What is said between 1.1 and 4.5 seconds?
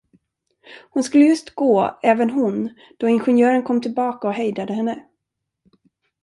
just gå även hon, då ingenjören kom tillbaka och